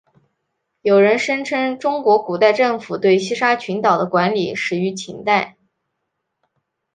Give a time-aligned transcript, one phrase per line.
[0.81, 5.57] 有人声称中国古代政府对西沙群岛的管理始于秦代。